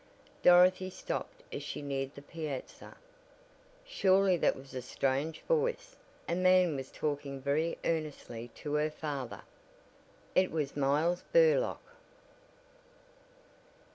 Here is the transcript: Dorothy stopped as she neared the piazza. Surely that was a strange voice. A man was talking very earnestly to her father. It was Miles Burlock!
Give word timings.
Dorothy 0.41 0.89
stopped 0.89 1.43
as 1.53 1.61
she 1.61 1.83
neared 1.83 2.15
the 2.15 2.23
piazza. 2.23 2.97
Surely 3.85 4.35
that 4.35 4.55
was 4.55 4.73
a 4.73 4.81
strange 4.81 5.41
voice. 5.41 5.95
A 6.27 6.33
man 6.33 6.75
was 6.75 6.89
talking 6.89 7.39
very 7.39 7.77
earnestly 7.85 8.47
to 8.55 8.73
her 8.73 8.89
father. 8.89 9.43
It 10.33 10.49
was 10.49 10.75
Miles 10.75 11.23
Burlock! 11.31 11.83